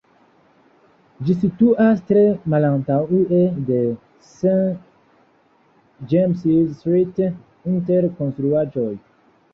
[1.25, 3.83] Ĝi situas tre malantaŭe de
[4.31, 4.75] St
[6.15, 6.49] James'
[6.81, 7.25] Street
[7.75, 8.91] inter konstruaĵoj.